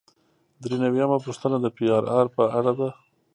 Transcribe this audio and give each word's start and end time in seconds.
درې 0.63 0.75
نوي 0.83 0.99
یمه 1.03 1.17
پوښتنه 1.25 1.57
د 1.61 1.65
پی 1.75 1.85
آر 1.97 2.03
آر 2.17 2.25
په 2.35 2.43
اړه 2.57 2.73
ده. 2.79 2.89